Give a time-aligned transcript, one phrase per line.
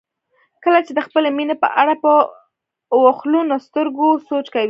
[0.63, 2.11] کله چې د خپلې مینې په اړه په
[2.95, 4.59] اوښلنو سترګو سوچ کوئ.